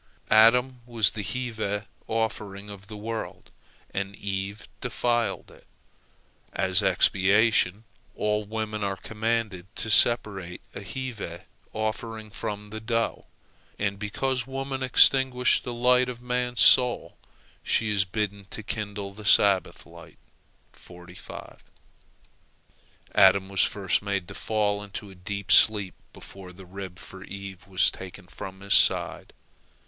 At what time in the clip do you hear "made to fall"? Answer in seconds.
24.01-24.81